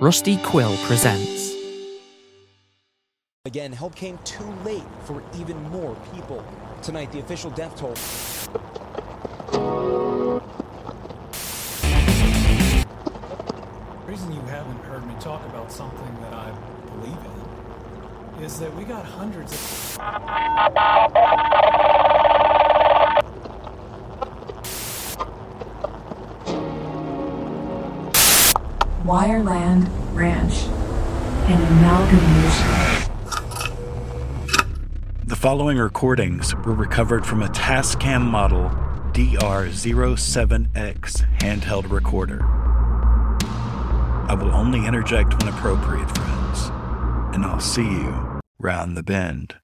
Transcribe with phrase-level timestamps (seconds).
[0.00, 1.56] Rusty Quill presents.
[3.46, 6.44] Again, help came too late for even more people.
[6.82, 7.94] Tonight, the official death toll.
[13.90, 16.52] The reason you haven't heard me talk about something that I
[17.00, 17.18] believe
[18.38, 19.98] in is that we got hundreds of.
[29.08, 30.68] Wireland Ranch,
[31.48, 32.68] an amalgamation.
[35.24, 38.68] The following recordings were recovered from a Tascam model
[39.12, 42.44] DR07X handheld recorder.
[44.28, 46.70] I will only interject when appropriate, friends,
[47.34, 49.54] and I'll see you round the bend.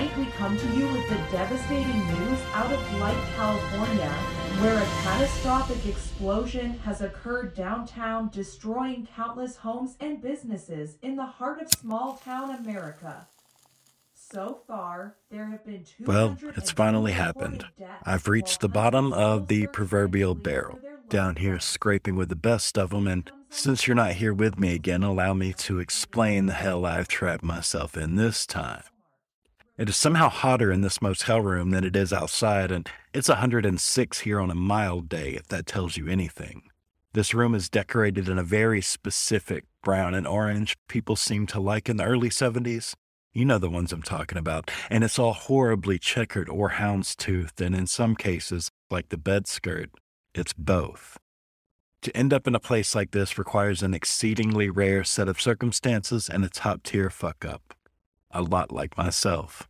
[0.00, 4.08] Tonight we come to you with the devastating news out of Blythe, California,
[4.60, 11.60] where a catastrophic explosion has occurred downtown, destroying countless homes and businesses in the heart
[11.60, 13.26] of small town America.
[14.14, 16.04] So far, there have been two.
[16.04, 17.66] Well, it's finally happened.
[18.02, 20.78] I've reached the bottom of the proverbial barrel,
[21.10, 24.74] down here scraping with the best of them, and since you're not here with me
[24.74, 28.84] again, allow me to explain the hell I've trapped myself in this time.
[29.80, 34.18] It is somehow hotter in this motel room than it is outside, and it's 106
[34.18, 36.64] here on a mild day, if that tells you anything.
[37.14, 41.88] This room is decorated in a very specific brown and orange people seem to like
[41.88, 42.92] in the early 70s.
[43.32, 47.74] You know the ones I'm talking about, and it's all horribly checkered or houndstooth, and
[47.74, 49.88] in some cases, like the bed skirt,
[50.34, 51.16] it's both.
[52.02, 56.28] To end up in a place like this requires an exceedingly rare set of circumstances
[56.28, 57.72] and a top tier fuck up.
[58.30, 59.69] A lot like myself.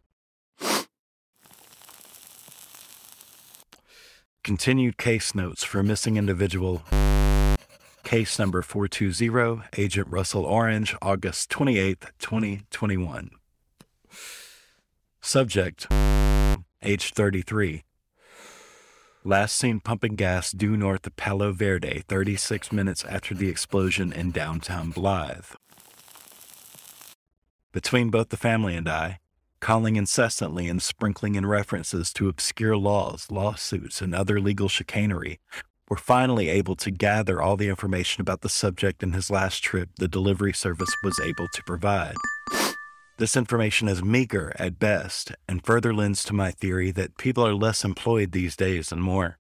[4.42, 6.82] Continued case notes for missing individual.
[8.04, 13.30] Case number 420, Agent Russell Orange, August 28, 2021.
[15.20, 15.86] Subject,
[16.82, 17.84] age 33.
[19.24, 24.30] Last seen pumping gas due north of Palo Verde 36 minutes after the explosion in
[24.30, 25.44] downtown Blythe.
[27.72, 29.18] Between both the family and I,
[29.60, 35.38] calling incessantly and sprinkling in references to obscure laws, lawsuits, and other legal chicanery,
[35.88, 39.90] we're finally able to gather all the information about the subject in his last trip
[39.96, 42.14] the delivery service was able to provide.
[43.18, 47.54] This information is meager at best and further lends to my theory that people are
[47.54, 49.38] less employed these days and more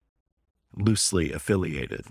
[0.76, 2.04] loosely affiliated.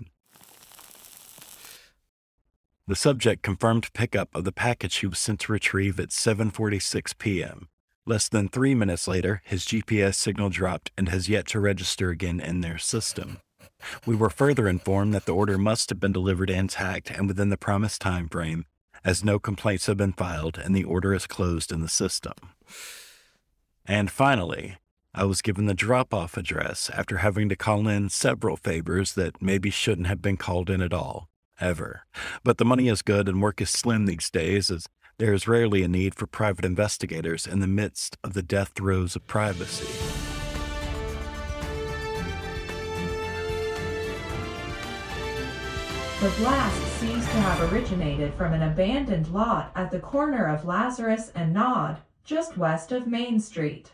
[2.88, 7.68] The subject confirmed pickup of the package he was sent to retrieve at 7:46 p.m.
[8.06, 12.40] Less than 3 minutes later, his GPS signal dropped and has yet to register again
[12.40, 13.38] in their system.
[14.06, 17.56] We were further informed that the order must have been delivered intact and within the
[17.56, 18.64] promised time frame,
[19.04, 22.34] as no complaints have been filed and the order is closed in the system.
[23.86, 24.76] And finally,
[25.14, 29.42] I was given the drop off address after having to call in several favors that
[29.42, 31.28] maybe shouldn't have been called in at all,
[31.60, 32.02] ever.
[32.44, 34.86] But the money is good and work is slim these days, as
[35.20, 39.14] there is rarely a need for private investigators in the midst of the death throes
[39.14, 39.86] of privacy.
[46.22, 51.30] The blast seems to have originated from an abandoned lot at the corner of Lazarus
[51.34, 53.92] and Nod, just west of Main Street.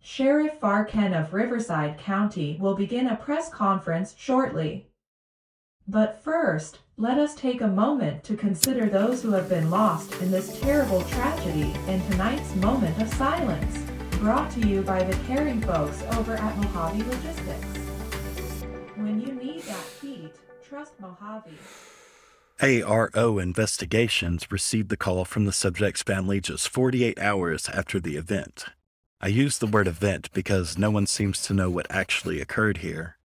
[0.00, 4.88] Sheriff Farken of Riverside County will begin a press conference shortly.
[5.86, 10.30] But first, let us take a moment to consider those who have been lost in
[10.30, 16.02] this terrible tragedy in tonight's moment of silence, brought to you by the caring folks
[16.12, 17.66] over at Mojave Logistics.
[18.96, 20.32] When you need that heat,
[20.66, 21.58] trust Mojave.
[22.60, 28.64] ARO Investigations received the call from the subject's family just 48 hours after the event.
[29.20, 33.18] I use the word event because no one seems to know what actually occurred here.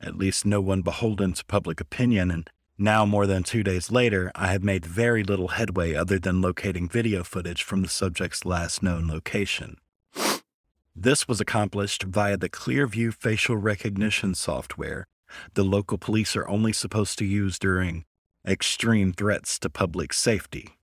[0.00, 4.30] At least no one beholden to public opinion, and now more than two days later,
[4.34, 8.82] I have made very little headway other than locating video footage from the subject's last
[8.82, 9.78] known location.
[10.94, 15.06] This was accomplished via the Clearview facial recognition software
[15.54, 18.04] the local police are only supposed to use during
[18.46, 20.76] extreme threats to public safety.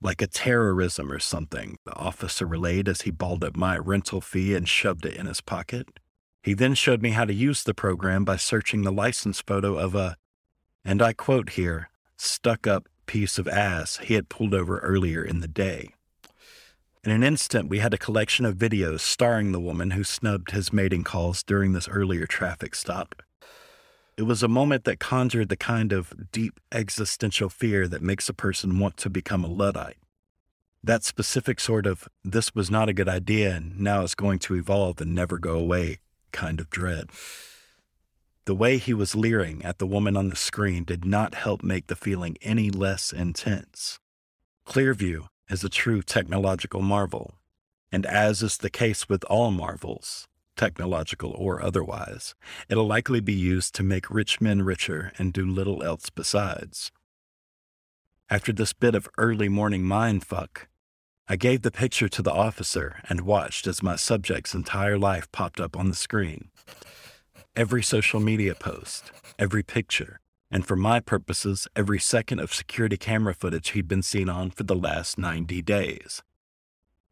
[0.00, 4.54] Like a terrorism or something, the officer relayed as he balled up my rental fee
[4.54, 6.00] and shoved it in his pocket.
[6.42, 9.94] He then showed me how to use the program by searching the license photo of
[9.94, 10.16] a,
[10.84, 15.40] and I quote here, stuck up piece of ass he had pulled over earlier in
[15.40, 15.90] the day.
[17.04, 20.72] In an instant, we had a collection of videos starring the woman who snubbed his
[20.72, 23.22] mating calls during this earlier traffic stop.
[24.16, 28.34] It was a moment that conjured the kind of deep existential fear that makes a
[28.34, 29.96] person want to become a Luddite.
[30.84, 34.56] That specific sort of, this was not a good idea and now it's going to
[34.56, 35.98] evolve and never go away
[36.32, 37.10] kind of dread.
[38.44, 41.86] The way he was leering at the woman on the screen did not help make
[41.86, 44.00] the feeling any less intense.
[44.66, 47.34] Clearview is a true technological marvel,
[47.92, 50.26] and as is the case with all marvels,
[50.56, 52.34] technological or otherwise,
[52.68, 56.90] it'll likely be used to make rich men richer and do little else besides.
[58.28, 60.66] After this bit of early morning mindfuck,
[61.28, 65.60] I gave the picture to the officer and watched as my subject's entire life popped
[65.60, 66.50] up on the screen.
[67.54, 70.20] Every social media post, every picture,
[70.50, 74.64] and for my purposes, every second of security camera footage he'd been seen on for
[74.64, 76.22] the last 90 days.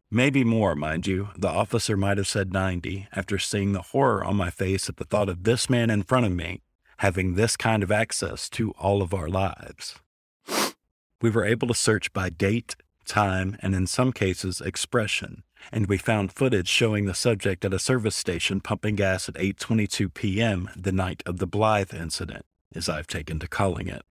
[0.09, 1.29] Maybe more, mind you.
[1.37, 5.05] The officer might have said 90 after seeing the horror on my face at the
[5.05, 6.61] thought of this man in front of me
[7.01, 9.95] having this kind of access to all of our lives.
[11.19, 12.75] We were able to search by date,
[13.05, 17.79] time, and in some cases, expression, and we found footage showing the subject at a
[17.79, 20.69] service station pumping gas at 8:22 p.m.
[20.75, 22.45] the night of the Blythe incident,
[22.75, 24.03] as I've taken to calling it.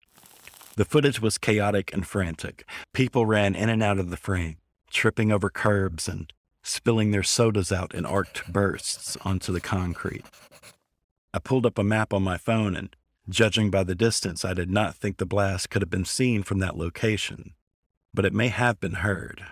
[0.76, 2.68] The footage was chaotic and frantic.
[2.94, 4.58] People ran in and out of the frame,
[4.90, 6.32] tripping over curbs and
[6.64, 10.26] spilling their sodas out in arced bursts onto the concrete.
[11.34, 12.96] I pulled up a map on my phone and,
[13.28, 16.60] judging by the distance, I did not think the blast could have been seen from
[16.60, 17.54] that location
[18.14, 19.44] but it may have been heard.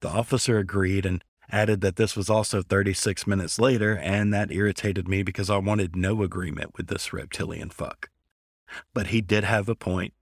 [0.00, 5.06] The officer agreed and added that this was also 36 minutes later, and that irritated
[5.06, 8.08] me because I wanted no agreement with this reptilian fuck.
[8.94, 10.14] But he did have a point.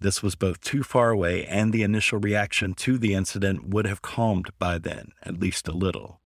[0.00, 4.00] This was both too far away, and the initial reaction to the incident would have
[4.00, 6.20] calmed by then, at least a little.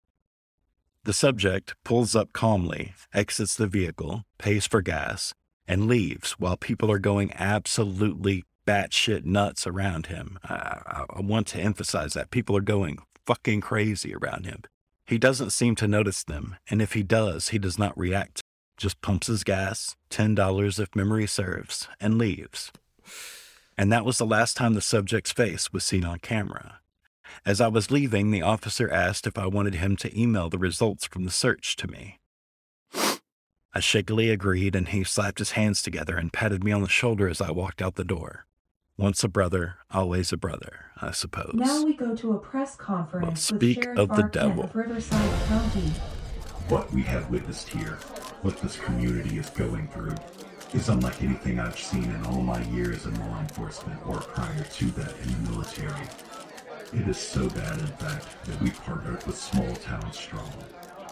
[1.05, 5.33] The subject pulls up calmly, exits the vehicle, pays for gas,
[5.67, 10.39] and leaves while people are going absolutely batshit nuts around him.
[10.45, 12.31] I, I want to emphasize that.
[12.31, 14.63] People are going fucking crazy around him.
[15.05, 18.43] He doesn't seem to notice them, and if he does, he does not react.
[18.77, 22.71] Just pumps his gas, $10 if memory serves, and leaves.
[23.77, 26.79] And that was the last time the subject's face was seen on camera.
[27.45, 31.07] As I was leaving, the officer asked if I wanted him to email the results
[31.07, 32.19] from the search to me.
[33.75, 37.29] I shakily agreed, and he slapped his hands together and patted me on the shoulder
[37.29, 38.47] as I walked out the door.
[39.01, 41.53] Once a brother, always a brother, I suppose.
[41.55, 44.65] Now we go to a press conference Well, speak Sheriff of the devil.
[44.65, 45.89] of Riverside County.
[46.69, 47.95] What we have witnessed here,
[48.43, 50.17] what this community is going through,
[50.75, 54.85] is unlike anything I've seen in all my years in law enforcement or prior to
[54.91, 56.07] that in the military.
[56.93, 60.53] It is so bad, in fact, that we partnered with Small Town Strong,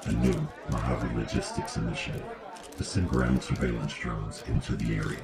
[0.05, 2.27] a new Mojave Logistics initiative,
[2.77, 5.17] to send ground surveillance drones into the area.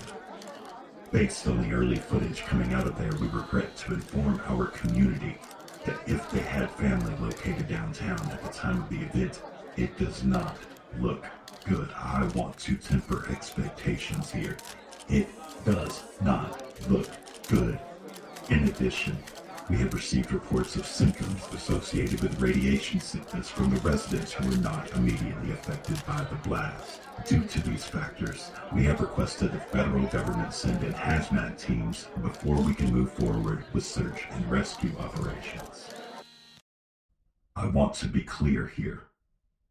[1.12, 5.38] Based on the early footage coming out of there, we regret to inform our community
[5.86, 9.40] that if they had family located downtown at the time of the event,
[9.76, 10.56] it does not
[10.98, 11.26] look
[11.66, 11.88] good.
[11.96, 14.56] I want to temper expectations here.
[15.08, 15.28] It
[15.64, 17.08] does not look
[17.48, 17.78] good.
[18.50, 19.16] In addition,
[19.70, 24.56] we have received reports of symptoms associated with radiation sickness from the residents who were
[24.56, 27.00] not immediately affected by the blast.
[27.26, 32.56] Due to these factors, we have requested the federal government send in hazmat teams before
[32.56, 35.94] we can move forward with search and rescue operations.
[37.56, 39.04] I want to be clear here.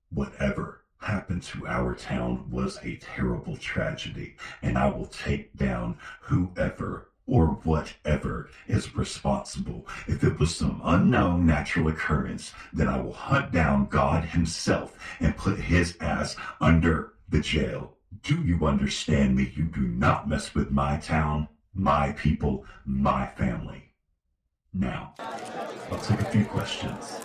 [0.10, 7.10] Whatever happened to our town was a terrible tragedy, and I will take down whoever
[7.27, 9.88] or whatever is responsible.
[10.08, 15.38] If it was some unknown natural occurrence, then I will hunt down God Himself and
[15.38, 17.98] put His ass under the jail.
[18.22, 19.51] Do you understand me?
[19.56, 23.92] You do not mess with my town, my people, my family.
[24.74, 27.20] Now, I'll take a few questions.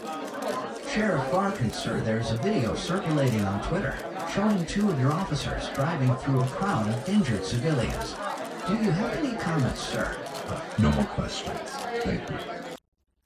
[0.92, 3.96] Sheriff Barkin, sir, there's a video circulating on Twitter
[4.34, 8.14] showing two of your officers driving through a crowd of injured civilians.
[8.66, 10.16] Do you have any comments, sir?
[10.46, 11.58] Uh, no more questions.
[12.02, 12.36] Thank you.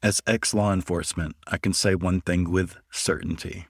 [0.03, 3.67] As ex law enforcement, I can say one thing with certainty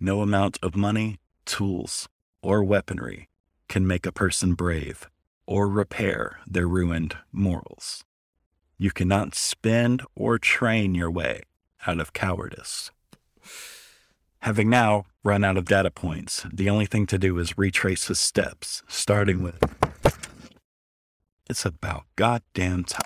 [0.00, 2.08] no amount of money, tools,
[2.42, 3.28] or weaponry
[3.68, 5.08] can make a person brave
[5.46, 8.04] or repair their ruined morals.
[8.78, 11.42] You cannot spend or train your way
[11.86, 12.90] out of cowardice.
[14.40, 18.18] Having now run out of data points, the only thing to do is retrace his
[18.18, 19.58] steps, starting with
[21.48, 23.02] It's about goddamn time.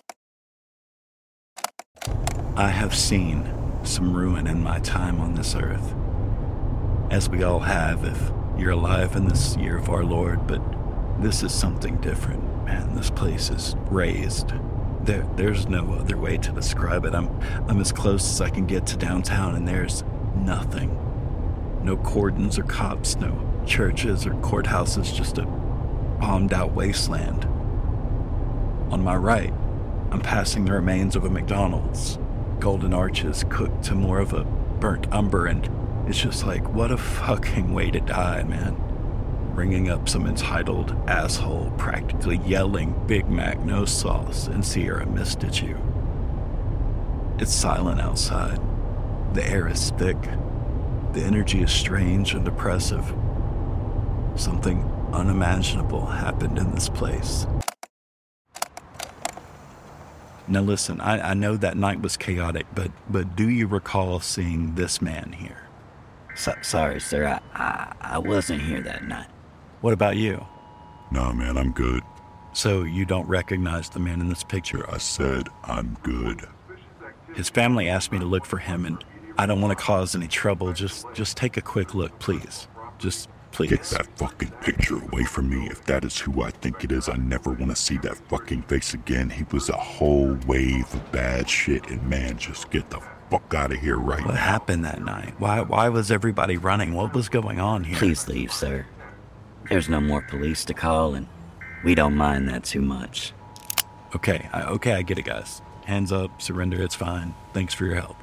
[2.57, 5.95] I have seen some ruin in my time on this earth.
[7.11, 10.63] As we all have if you're alive in this year of our Lord, but
[11.21, 12.43] this is something different.
[12.65, 14.53] Man, this place is razed.
[15.03, 17.15] There, there's no other way to describe it.
[17.15, 17.29] I'm,
[17.69, 20.03] I'm as close as I can get to downtown, and there's
[20.37, 21.01] nothing.
[21.83, 27.45] No cordons or cops, no churches or courthouses, just a bombed out wasteland.
[28.91, 29.53] On my right,
[30.11, 32.19] I'm passing the remains of a McDonald's.
[32.61, 35.69] Golden arches cooked to more of a burnt umber, and
[36.07, 38.77] it's just like, what a fucking way to die, man
[39.55, 45.63] ringing up some entitled asshole practically yelling Big Mac no sauce and Sierra Mist at
[45.63, 45.79] you.
[47.39, 48.61] It's silent outside.
[49.33, 50.21] The air is thick.
[51.13, 53.05] The energy is strange and oppressive.
[54.35, 54.83] Something
[55.13, 57.47] unimaginable happened in this place.
[60.49, 64.75] Now listen, I, I know that night was chaotic, but but do you recall seeing
[64.75, 65.64] this man here?
[66.35, 67.27] So, sorry, sir.
[67.27, 69.29] I, I I wasn't here that night.
[69.81, 70.45] What about you?
[71.11, 72.03] Nah, man, I'm good.
[72.53, 74.89] So you don't recognize the man in this picture?
[74.91, 76.47] I said I'm good.
[77.35, 79.05] His family asked me to look for him, and
[79.37, 80.73] I don't want to cause any trouble.
[80.73, 82.69] Just, just take a quick look, please.
[82.99, 83.71] Just please.
[83.71, 85.67] Get that fucking picture away from me.
[85.67, 88.63] If that is who I think it is, I never want to see that fucking
[88.63, 89.31] face again.
[89.31, 93.01] He was a whole wave of bad shit, and man, just get the
[93.35, 94.41] fuck out of here right what now.
[94.41, 95.35] happened that night?
[95.39, 96.95] Why, why was everybody running?
[96.95, 97.97] What was going on here?
[97.97, 98.87] Please leave, sir.
[99.69, 101.27] There's no more police to call, and
[101.83, 103.33] we don't mind that too much.
[104.15, 105.63] Okay, I, okay, I get it, guys.
[105.85, 107.35] Hands up, surrender, it's fine.
[107.53, 108.17] Thanks for your help.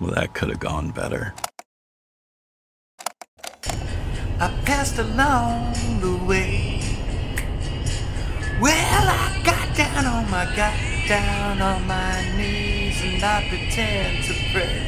[0.00, 1.34] Well, that could have gone better.
[4.40, 6.82] I passed along the way.
[8.60, 10.72] Well, I got down on my, got
[11.08, 14.82] down on my knees and I pretend to pray.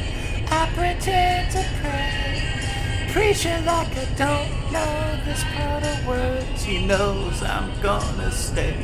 [0.51, 3.09] I pretend to pray.
[3.11, 6.63] Preaching like I don't know this part of words.
[6.63, 8.77] He knows I'm gonna stay.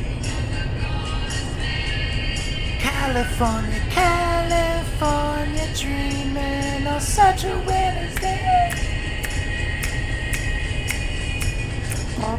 [2.80, 8.72] California, California, dreaming on such a winter's day.
[12.18, 12.36] I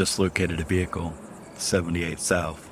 [0.00, 1.12] just located a vehicle,
[1.58, 2.70] 78 South.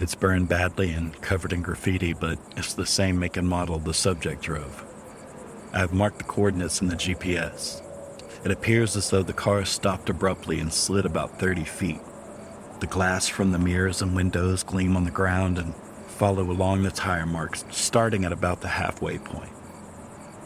[0.00, 3.92] It's burned badly and covered in graffiti, but it's the same make and model the
[3.92, 4.82] subject drove.
[5.74, 7.82] I've marked the coordinates in the GPS.
[8.42, 12.00] It appears as though the car stopped abruptly and slid about 30 feet.
[12.80, 15.74] The glass from the mirrors and windows gleam on the ground and
[16.06, 19.52] follow along the tire marks, starting at about the halfway point.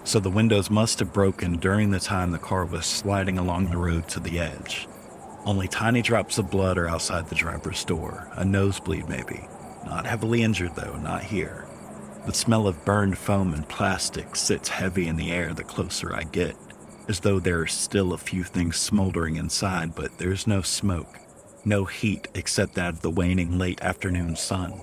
[0.03, 3.77] So the windows must have broken during the time the car was sliding along the
[3.77, 4.89] road to the edge.
[5.47, 9.47] Only tiny drops of blood are outside the driver's door, a nosebleed maybe.
[9.85, 11.67] Not heavily injured though, not here.
[12.25, 16.23] The smell of burned foam and plastic sits heavy in the air the closer I
[16.23, 16.57] get,
[17.09, 21.19] as though there are still a few things smoldering inside, but there's no smoke,
[21.63, 24.81] no heat except that of the waning late afternoon sun.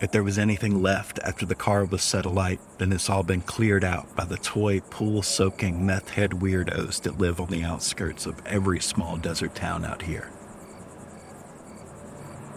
[0.00, 3.40] If there was anything left after the car was set alight, then it's all been
[3.40, 8.24] cleared out by the toy pool soaking meth head weirdos that live on the outskirts
[8.24, 10.30] of every small desert town out here.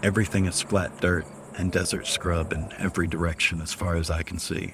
[0.04, 1.26] Everything is flat dirt
[1.58, 4.74] and desert scrub in every direction as far as I can see.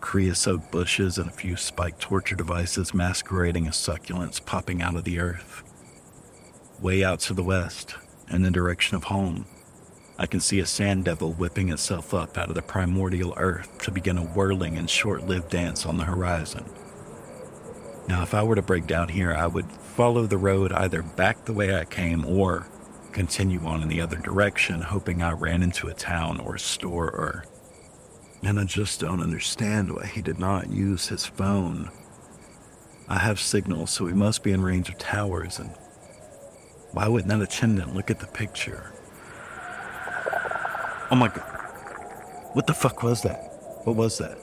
[0.00, 5.18] Creosote bushes and a few spiked torture devices masquerading as succulents popping out of the
[5.18, 5.62] earth.
[6.78, 7.94] Way out to the west,
[8.30, 9.46] in the direction of home,
[10.16, 13.90] I can see a sand devil whipping itself up out of the primordial earth to
[13.90, 16.64] begin a whirling and short lived dance on the horizon.
[18.06, 21.44] Now, if I were to break down here, I would follow the road either back
[21.44, 22.68] the way I came or
[23.12, 27.10] continue on in the other direction, hoping I ran into a town or a store
[27.10, 27.44] or.
[28.42, 31.90] And I just don't understand why he did not use his phone.
[33.08, 35.70] I have signal, so he must be in range of towers, and
[36.92, 38.93] why wouldn't that attendant look at the picture?
[41.14, 41.44] Oh my god.
[42.54, 43.38] What the fuck was that?
[43.84, 44.36] What was that?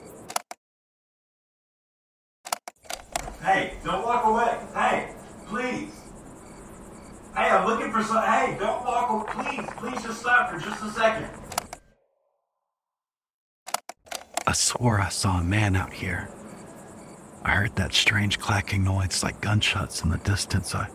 [3.43, 4.57] Hey, don't walk away.
[4.73, 5.13] Hey,
[5.47, 5.93] please.
[7.35, 8.23] Hey, I'm looking for some.
[8.23, 9.43] Hey, don't walk away.
[9.43, 11.29] Please, please just stop for just a second.
[14.47, 16.29] I swore I saw a man out here.
[17.43, 20.73] I heard that strange clacking noise like gunshots in the distance.
[20.73, 20.87] I,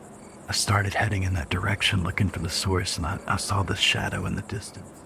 [0.49, 3.77] I started heading in that direction looking for the source, and I, I saw the
[3.77, 5.06] shadow in the distance.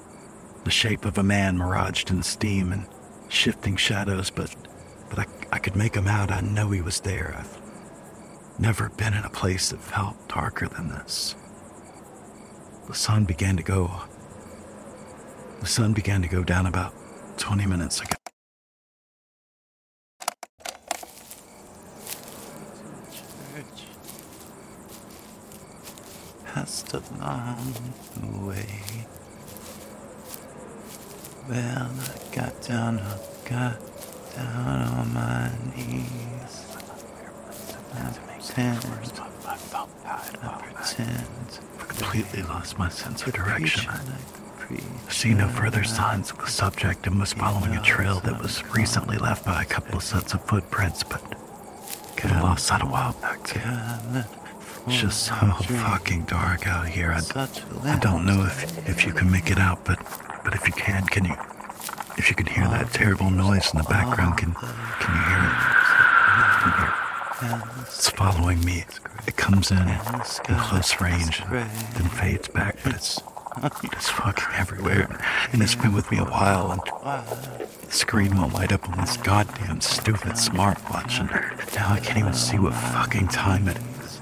[0.65, 2.87] The shape of a man miraged in steam and
[3.29, 4.55] shifting shadows, but
[5.09, 6.31] but I, I could make him out.
[6.31, 7.35] I know he was there.
[7.37, 11.35] I've never been in a place that felt darker than this.
[12.87, 13.91] The sun began to go.
[15.61, 16.95] The sun began to go down about
[17.39, 18.17] 20 minutes ago.
[26.47, 28.67] Passed a long way.
[31.51, 33.77] Well, I got down, I got
[34.37, 36.67] down on my knees.
[37.93, 38.79] I pretend,
[39.45, 41.27] I pretend.
[41.81, 43.91] I completely lost my sense of direction.
[43.91, 44.01] I
[45.11, 49.19] see no further signs of the subject and was following a trail that was recently
[49.19, 51.21] left by a couple of sets of footprints, but
[52.23, 53.59] I lost that a while back too.
[54.87, 57.11] It's just so fucking dark out here.
[57.11, 57.49] I,
[57.85, 59.99] I don't know if, if you can make it out, but
[60.45, 61.35] but if you can, can you
[62.17, 65.53] if you can hear that terrible noise in the background, can can you hear it?
[67.83, 68.85] It's following me.
[69.27, 73.21] It comes in in close range, then fades back, but it's
[73.83, 75.09] it's fucking everywhere.
[75.53, 76.81] And it's been with me a while, and
[77.87, 81.31] the screen won't light up on this goddamn stupid smartwatch, and
[81.75, 84.21] now I can't even see what fucking time it is.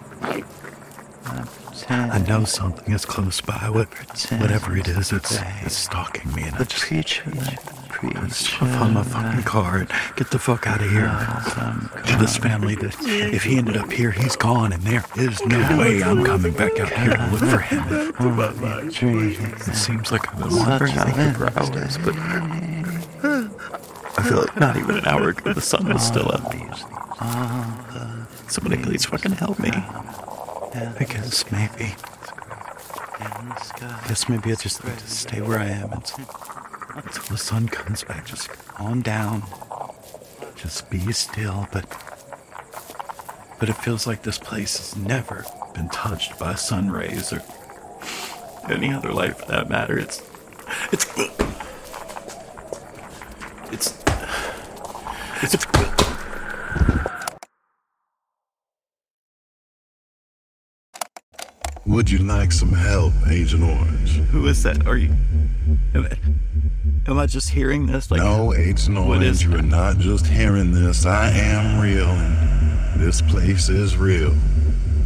[1.91, 3.71] I know something is close by.
[3.71, 3.89] What,
[4.41, 7.03] whatever it is, it's, it's stalking me, and I just, I
[8.29, 11.09] just find my fucking car and get the fuck out of here.
[12.07, 15.59] To this family, that if he ended up here, he's gone, and there is no
[15.79, 17.85] way I'm coming back out here to look for him.
[18.91, 22.15] It seems like I've been wandering out here for hours, but
[24.19, 26.53] I feel like not even an hour ago the sun was still up.
[28.49, 29.71] Somebody please fucking help me.
[30.75, 31.95] I guess maybe.
[33.21, 36.25] I guess maybe I just need to stay where I am until,
[36.95, 38.27] until the sun comes back.
[38.27, 39.43] Just calm down.
[40.57, 41.87] Just be still, but
[43.59, 45.45] but it feels like this place has never
[45.75, 47.43] been touched by sun rays or
[48.69, 49.99] any other life for that matter.
[49.99, 50.23] It's
[50.93, 51.07] it's
[53.73, 54.05] it's
[55.43, 55.98] it's, it's
[61.89, 64.17] Would you like some help, Agent Orange?
[64.31, 64.87] Who is that?
[64.87, 65.11] Are you?
[65.95, 68.11] Am I, am I just hearing this?
[68.11, 71.07] Like, no, Agent what Orange, is you are not just hearing this.
[71.07, 74.35] I am real, and this place is real.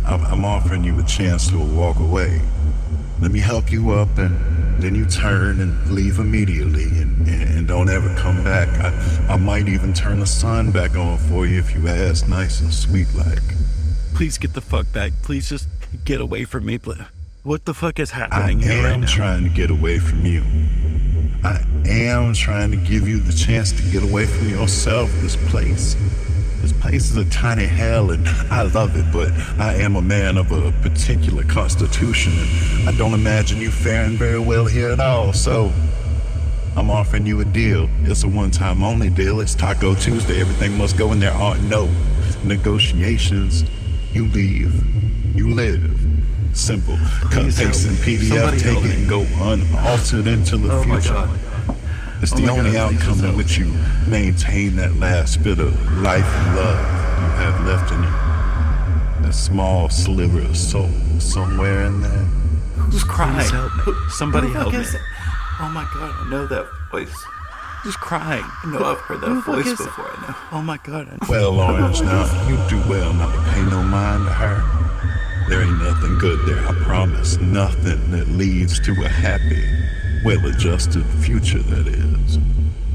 [0.05, 2.41] I'm, I'm offering you a chance to walk away.
[3.21, 7.69] Let me help you up, and then you turn and leave immediately, and, and, and
[7.69, 8.69] don't ever come back.
[8.81, 12.61] I, I might even turn the sun back on for you if you ask nice
[12.61, 13.39] and sweet like.
[14.15, 15.13] Please get the fuck back.
[15.23, 15.69] Please just
[16.05, 16.77] get away from me.
[16.77, 16.99] But
[17.43, 20.25] what the fuck is I happening here I am right trying to get away from
[20.25, 20.43] you.
[21.45, 25.97] I am trying to give you the chance to get away from yourself, this place.
[26.61, 30.37] This place is a tiny hell and I love it, but I am a man
[30.37, 35.33] of a particular constitution and I don't imagine you faring very well here at all,
[35.33, 35.73] so
[36.77, 37.91] I'm offering you a deal.
[38.03, 39.41] It's a one time only deal.
[39.41, 40.41] It's Taco Tuesday.
[40.41, 41.91] Everything must go in there are no
[42.45, 43.65] negotiations.
[44.13, 45.37] You leave.
[45.37, 45.99] You live.
[46.53, 46.97] Simple.
[47.31, 47.97] Cut, Please help paste, and.
[47.97, 51.15] PDF, Somebody take it and go unaltered into oh the Oh my future.
[51.15, 51.39] God.
[52.23, 53.73] It's Oh the my only God, outcome in which you
[54.07, 59.27] maintain that last bit of life and love you have left in you.
[59.27, 62.11] That small sliver of soul somewhere in there.
[62.91, 63.35] Who's crying?
[63.39, 63.93] Please help me.
[64.11, 64.85] Somebody help me.
[65.61, 67.25] Oh my god, I know that voice.
[67.83, 68.45] Who's crying?
[68.45, 70.07] I know I've heard that fuck voice is before.
[70.07, 70.37] I know.
[70.53, 71.09] Oh my god.
[71.09, 71.27] I know.
[71.29, 75.49] Well, Orange, now you do well not to pay no mind to her.
[75.49, 77.39] There ain't nothing good there, I promise.
[77.41, 79.65] Nothing that leads to a happy,
[80.25, 82.39] well-adjusted future, that is.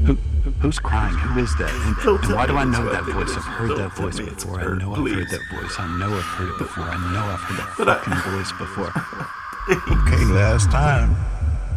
[0.06, 0.14] Who,
[0.60, 1.14] who's crying?
[1.14, 1.70] Who is that?
[1.70, 3.36] And, and why do I know that voice?
[3.36, 4.58] I've heard that voice before.
[4.60, 5.30] I know I've heard please.
[5.30, 5.74] that voice.
[5.78, 6.84] I know I've heard it before.
[6.84, 8.92] I know I've heard that fucking voice before.
[9.68, 11.14] Okay, last time.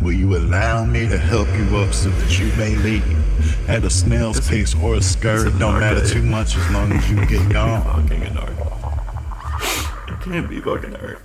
[0.02, 3.70] Will you allow me to help you up so that you may leave?
[3.70, 6.92] At a snail's pace or a scurry, It's a don't matter too much as long
[6.92, 7.84] as you get gone.
[7.84, 8.52] Fucking a.
[10.12, 11.18] It can't be fucking her.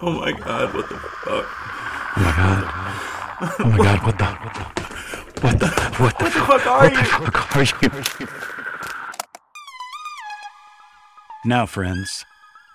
[0.00, 1.46] Oh my god, what the fuck?
[2.16, 2.64] Oh my god.
[3.40, 4.64] Oh my god, what the what the
[5.40, 6.98] what the what the, What the fuck are what you?
[6.98, 7.64] the fuck are
[8.20, 8.28] you?
[11.44, 12.24] Now, friends,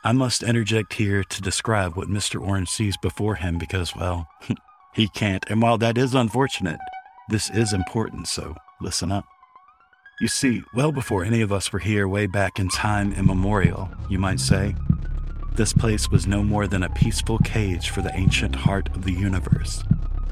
[0.04, 2.40] I must interject here to describe what Mr.
[2.40, 4.28] Orange sees before him because, well,
[4.94, 5.46] he can't.
[5.50, 6.80] And while that is unfortunate,
[7.30, 9.26] this is important, so listen up.
[10.20, 14.20] You see, well before any of us were here, way back in time immemorial, you
[14.20, 14.76] might say,
[15.54, 19.12] this place was no more than a peaceful cage for the ancient heart of the
[19.12, 19.84] universe.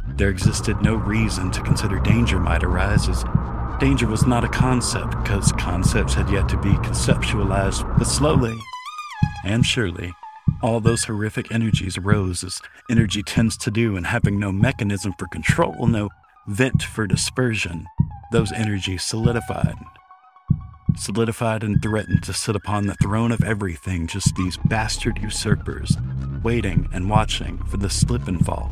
[0.07, 3.23] There existed no reason to consider danger might arise, as
[3.79, 8.57] danger was not a concept, because concepts had yet to be conceptualized, but slowly
[9.45, 10.13] and surely,
[10.61, 15.27] all those horrific energies arose as energy tends to do, and having no mechanism for
[15.27, 16.09] control, no
[16.47, 17.85] vent for dispersion,
[18.31, 19.75] those energies solidified.
[20.95, 25.95] Solidified and threatened to sit upon the throne of everything, just these bastard usurpers,
[26.41, 28.71] waiting and watching for the slip and fall.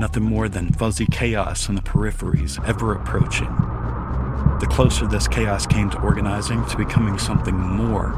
[0.00, 3.54] Nothing more than fuzzy chaos in the peripheries, ever approaching.
[4.58, 8.12] The closer this chaos came to organizing, to becoming something more,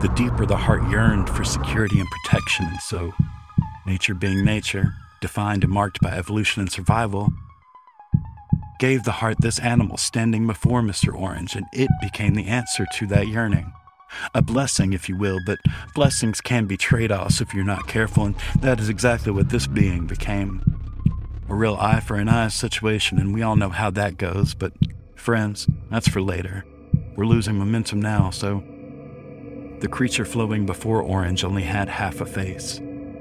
[0.00, 2.66] the deeper the heart yearned for security and protection.
[2.66, 3.12] And so,
[3.86, 7.32] nature being nature, defined and marked by evolution and survival,
[8.78, 11.14] gave the heart this animal standing before Mr.
[11.14, 13.72] Orange, and it became the answer to that yearning.
[14.34, 15.58] A blessing, if you will, but
[15.94, 19.66] blessings can be trade offs if you're not careful, and that is exactly what this
[19.66, 20.62] being became.
[21.48, 24.72] A real eye for an eye situation, and we all know how that goes, but
[25.14, 26.64] friends, that's for later.
[27.16, 28.62] We're losing momentum now, so.
[29.86, 32.80] The creature flowing before Orange only had half a face,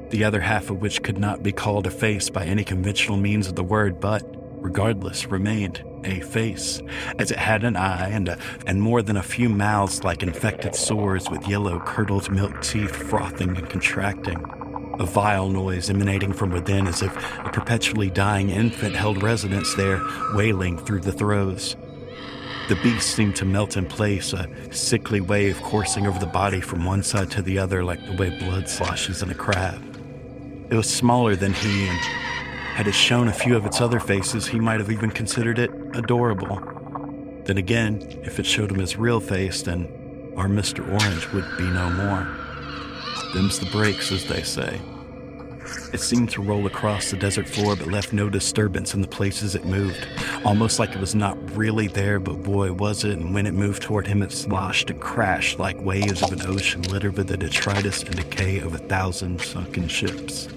[0.09, 3.47] the other half of which could not be called a face by any conventional means
[3.47, 4.23] of the word, but
[4.63, 6.81] regardless, remained a face,
[7.19, 10.73] as it had an eye and, a, and more than a few mouths like infected
[10.73, 14.43] sores with yellow, curdled milk teeth frothing and contracting.
[14.99, 20.01] A vile noise emanating from within as if a perpetually dying infant held residence there,
[20.33, 21.75] wailing through the throes.
[22.67, 26.83] The beast seemed to melt in place, a sickly wave coursing over the body from
[26.83, 29.79] one side to the other like the way blood sloshes in a crab.
[30.71, 31.99] It was smaller than he and
[32.75, 35.69] had it shown a few of its other faces, he might have even considered it
[35.93, 36.59] adorable.
[37.45, 39.87] Then again, if it showed him his real face, then
[40.35, 40.79] our Mr.
[40.91, 42.27] Orange would be no more.
[43.35, 44.81] Them's the breaks, as they say.
[45.95, 49.55] It seemed to roll across the desert floor but left no disturbance in the places
[49.55, 50.05] it moved,
[50.43, 53.81] almost like it was not really there, but boy, was it, and when it moved
[53.81, 58.03] toward him, it sloshed and crashed like waves of an ocean littered with the detritus
[58.03, 60.49] and decay of a thousand sunken ships.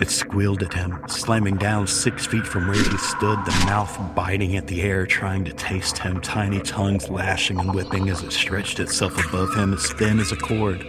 [0.00, 4.56] It squealed at him, slamming down six feet from where he stood, the mouth biting
[4.56, 8.80] at the air, trying to taste him, tiny tongues lashing and whipping as it stretched
[8.80, 10.84] itself above him as thin as a cord,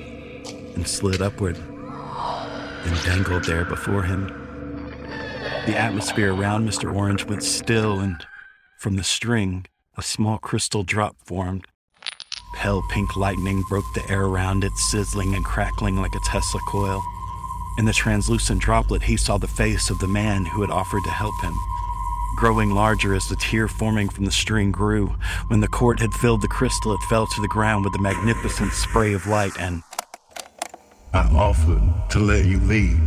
[0.77, 4.27] and slid upward, and dangled there before him.
[5.65, 6.93] The atmosphere around Mr.
[6.93, 8.23] Orange went still, and
[8.77, 9.65] from the string,
[9.97, 11.65] a small crystal drop formed.
[12.53, 17.03] Pale pink lightning broke the air around it, sizzling and crackling like a Tesla coil.
[17.79, 21.09] In the translucent droplet, he saw the face of the man who had offered to
[21.09, 21.57] help him.
[22.35, 25.15] Growing larger as the tear forming from the string grew,
[25.47, 28.73] when the cord had filled the crystal, it fell to the ground with a magnificent
[28.73, 29.81] spray of light and.
[31.13, 32.99] I offered to let you leave,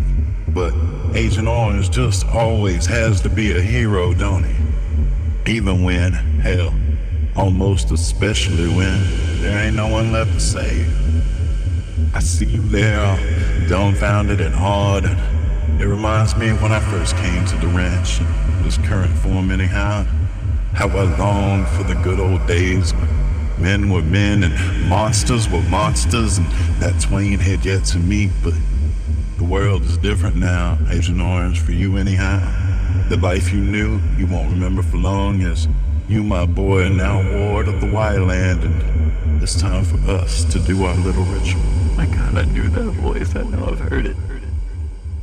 [0.48, 0.72] but
[1.14, 5.52] Agent Orange just always has to be a hero, don't he?
[5.52, 6.74] Even when, hell,
[7.36, 10.88] almost especially when there ain't no one left to save.
[12.14, 13.16] I see you there,
[13.68, 15.04] dumbfounded and hard.
[15.78, 19.50] It reminds me of when I first came to the ranch, in this current form
[19.50, 20.04] anyhow.
[20.72, 22.94] How I longed for the good old days
[23.60, 26.46] men were men and monsters were monsters, and
[26.80, 28.30] that twain had yet to meet.
[28.42, 28.54] But
[29.36, 32.40] the world is different now, Agent Orange, for you anyhow.
[33.08, 35.68] The life you knew, you won't remember for long, as
[36.08, 40.58] you, my boy, are now ward of the Wireland, and it's time for us to
[40.58, 41.62] do our little ritual.
[41.96, 43.34] My God, I knew that voice.
[43.36, 44.16] I know I've heard it.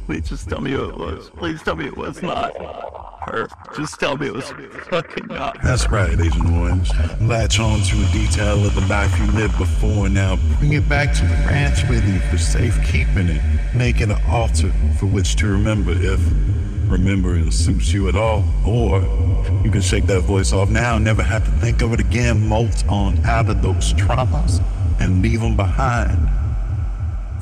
[0.07, 1.29] Please just tell me who it was.
[1.31, 2.53] Please tell me it was not
[3.27, 3.49] her.
[3.75, 4.49] Just tell me it was
[4.89, 5.67] fucking not her.
[5.67, 6.89] That's right, Agent Orange.
[7.19, 10.07] Latch on to a detail of the life you lived before.
[10.07, 13.41] Now bring it back to the ranch with you for safekeeping it.
[13.75, 16.21] Make it an altar for which to remember if
[16.89, 18.45] remembering suits you at all.
[18.65, 19.01] Or
[19.65, 22.87] you can shake that voice off now, never have to think of it again, molt
[22.87, 24.63] on out of those traumas
[25.01, 26.29] and leave them behind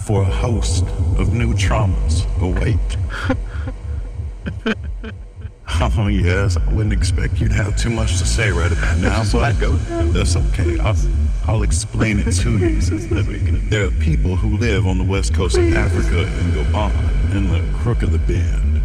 [0.06, 0.84] for a host
[1.18, 2.78] of new traumas await.
[5.98, 9.24] oh, yes, I wouldn't expect you to have too much to say right about now,
[9.32, 10.78] but that's okay.
[10.78, 10.96] I'll,
[11.48, 12.80] I'll explain it to you.
[13.70, 17.64] There are people who live on the west coast of Africa in Gabon, in the
[17.80, 18.84] crook of the bend.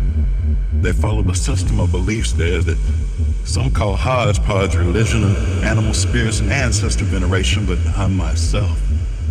[0.83, 2.79] They follow a system of beliefs there that
[3.45, 8.81] some call hodgepodge religion of animal spirits and ancestor veneration, but I myself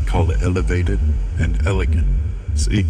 [0.06, 1.00] call it elevated
[1.40, 2.08] and elegant.
[2.56, 2.82] See,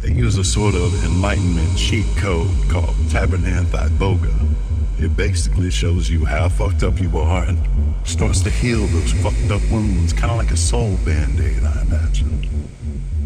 [0.00, 4.34] they use a sort of enlightenment cheat code called Tabernanthe iboga.
[4.98, 7.58] It basically shows you how fucked up you are and
[8.04, 11.82] starts to heal those fucked up wounds, kind of like a soul band aid, I
[11.82, 12.68] imagine.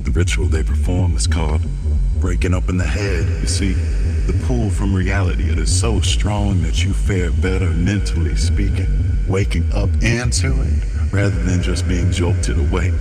[0.03, 1.63] The ritual they perform is called
[2.21, 3.25] breaking up in the head.
[3.41, 8.37] You see, the pull from reality, it is so strong that you fare better mentally
[8.37, 8.87] speaking,
[9.29, 12.93] waking up into it rather than just being jolted away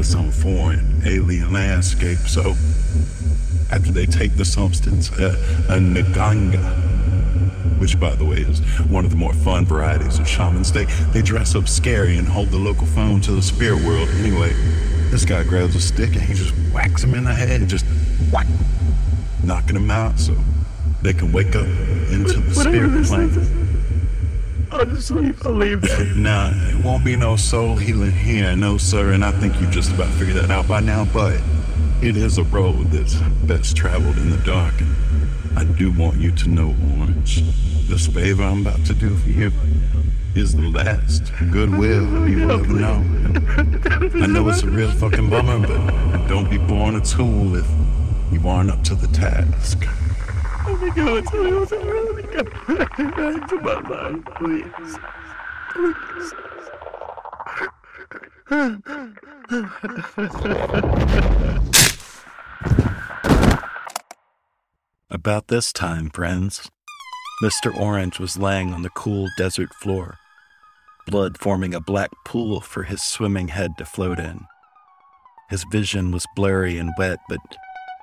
[0.00, 2.16] to some foreign alien landscape.
[2.18, 2.54] So,
[3.70, 5.36] after they take the substance, uh,
[5.68, 10.72] a Nganga, which by the way is one of the more fun varieties of shamans,
[10.72, 14.08] they, they dress up scary and hold the local phone to the spirit world.
[14.20, 14.54] Anyway,
[15.10, 17.84] this guy grabs a stick and he just whacks him in the head, just
[18.32, 18.46] whack,
[19.44, 20.34] knocking him out so
[21.02, 21.66] they can wake up
[22.10, 23.59] into the spirit plane.
[24.72, 25.44] I'll just leave.
[25.46, 25.82] I'll leave.
[26.16, 29.92] Nah, it won't be no soul healing here, no sir, and I think you just
[29.92, 31.40] about figured that out by now, but
[32.02, 33.14] it is a road that's
[33.46, 37.42] best traveled in the dark, and I do want you to know, Orange,
[37.88, 39.52] this favor I'm about to do for you
[40.34, 43.04] is the last goodwill you will ever know.
[44.22, 47.66] I know it's a real fucking bummer, but don't be born a tool if
[48.30, 49.84] you aren't up to the task.
[50.72, 52.44] Oh my god, tell me go
[52.76, 54.98] back to my life, please.
[55.72, 56.32] Please.
[65.10, 66.70] About this time, friends,
[67.42, 67.76] Mr.
[67.76, 70.18] Orange was laying on the cool desert floor,
[71.08, 74.46] blood forming a black pool for his swimming head to float in.
[75.48, 77.40] His vision was blurry and wet, but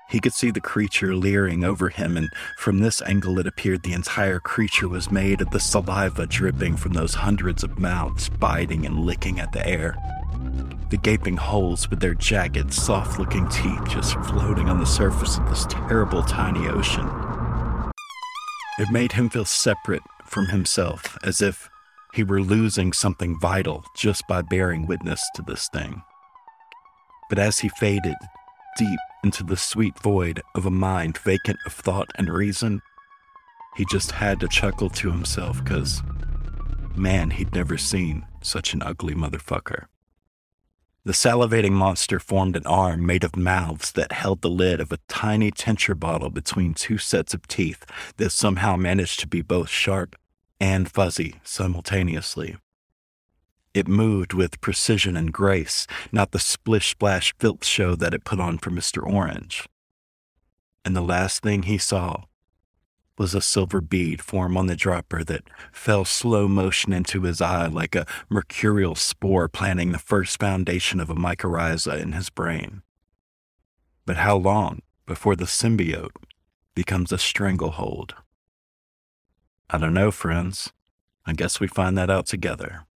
[0.10, 3.94] he could see the creature leering over him, and from this angle it appeared the
[3.94, 9.00] entire creature was made of the saliva dripping from those hundreds of mouths biting and
[9.00, 9.98] licking at the air
[10.90, 15.48] the gaping holes with their jagged, soft looking teeth just floating on the surface of
[15.50, 17.08] this terrible tiny ocean.
[18.80, 21.70] It made him feel separate from himself, as if
[22.14, 26.02] he were losing something vital just by bearing witness to this thing.
[27.30, 28.16] But as he faded
[28.78, 32.82] deep into the sweet void of a mind vacant of thought and reason,
[33.76, 36.02] he just had to chuckle to himself because,
[36.96, 39.88] man, he'd never seen such an ugly motherfucker.
[41.04, 45.00] The salivating monster formed an arm made of mouths that held the lid of a
[45.10, 47.86] tiny tincture bottle between two sets of teeth
[48.16, 50.16] that somehow managed to be both sharp
[50.62, 52.56] and fuzzy simultaneously.
[53.78, 58.40] It moved with precision and grace, not the splish splash filth show that it put
[58.40, 59.06] on for Mr.
[59.06, 59.70] Orange.
[60.84, 62.24] And the last thing he saw
[63.20, 67.68] was a silver bead form on the dropper that fell slow motion into his eye
[67.68, 72.82] like a mercurial spore planting the first foundation of a mycorrhiza in his brain.
[74.08, 76.16] But how long before the symbiote
[76.74, 78.16] becomes a stranglehold?
[79.70, 80.74] I don't know, friends.
[81.28, 82.88] I guess we find that out together.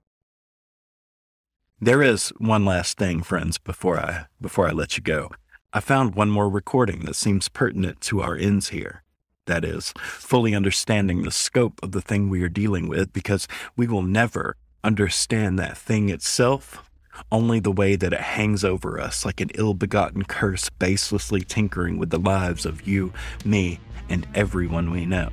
[1.84, 5.32] There is one last thing, friends, before I before I let you go.
[5.74, 9.02] I found one more recording that seems pertinent to our ends here
[9.48, 13.88] that is, fully understanding the scope of the thing we are dealing with, because we
[13.88, 16.88] will never understand that thing itself,
[17.32, 21.98] only the way that it hangs over us like an ill begotten curse, baselessly tinkering
[21.98, 23.12] with the lives of you,
[23.44, 25.30] me, and everyone we know.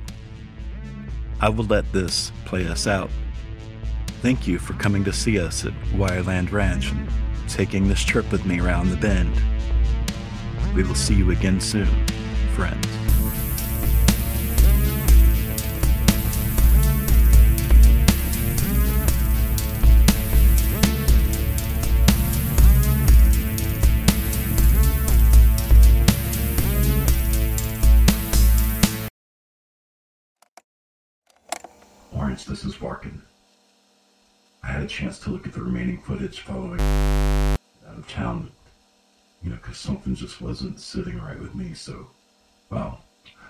[1.39, 3.11] I will let this play us out.
[4.21, 7.09] Thank you for coming to see us at Wireland Ranch and
[7.47, 9.33] taking this trip with me around the bend.
[10.75, 11.87] We will see you again soon,
[12.53, 13.08] friends.
[34.99, 38.51] Chance to look at the remaining footage following out of town,
[39.41, 41.73] you know, because something just wasn't sitting right with me.
[41.73, 42.07] So,
[42.69, 42.99] well,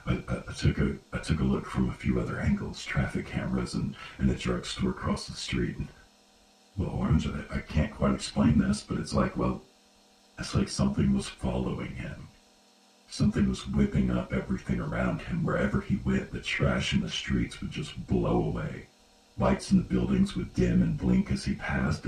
[0.06, 3.26] I, I, I, took a I took a look from a few other angles, traffic
[3.26, 5.76] cameras, and, and a drugstore across the street.
[5.76, 5.88] And,
[6.78, 9.64] well, Orange, I, I can't quite explain this, but it's like, well,
[10.38, 12.28] it's like something was following him.
[13.08, 15.44] Something was whipping up everything around him.
[15.44, 18.86] Wherever he went, the trash in the streets would just blow away.
[19.40, 22.06] Lights in the buildings would dim and blink as he passed.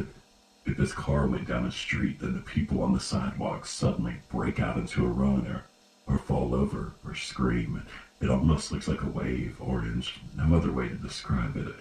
[0.65, 4.60] If, his car went down a street, then the people on the sidewalk suddenly break
[4.60, 5.63] out into a run or,
[6.08, 7.84] or fall over or scream.
[8.20, 11.74] It almost looks like a wave, orange, no other way to describe it.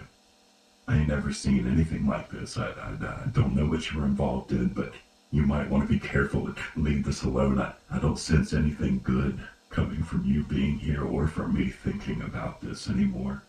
[0.87, 2.57] I ain't never seen anything like this.
[2.57, 4.93] I, I, I don't know what you were involved in, but
[5.33, 7.61] you might want to be careful and leave this alone.
[7.61, 12.23] I, I don't sense anything good coming from you being here or from me thinking
[12.23, 13.43] about this anymore.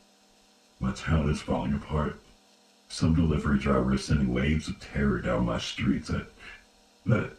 [0.81, 2.19] My town is falling apart.
[2.89, 6.09] Some delivery driver is sending waves of terror down my streets.
[6.09, 6.23] I,
[7.05, 7.29] that,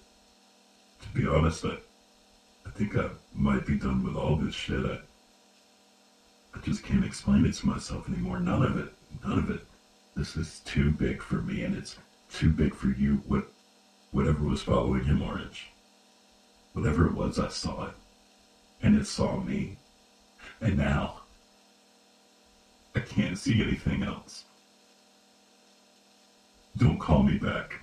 [1.03, 1.77] to be honest, I,
[2.65, 4.87] I think I might be done with all this shit.
[4.87, 5.01] I,
[6.55, 8.39] I just can't explain it to myself anymore.
[8.39, 8.95] None of it.
[9.25, 9.67] None of it.
[10.15, 11.97] This is too big for me, and it's
[12.33, 13.23] too big for you.
[13.27, 13.49] What,
[14.13, 15.67] whatever was following him, Orange.
[16.75, 17.95] Whatever it was, I saw it.
[18.83, 19.79] And it saw me.
[20.61, 21.22] And now,
[22.95, 24.45] I can't see anything else.
[26.77, 27.82] Don't call me back.